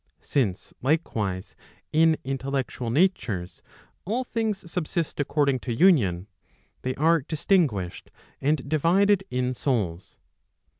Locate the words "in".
1.91-2.17, 9.29-9.53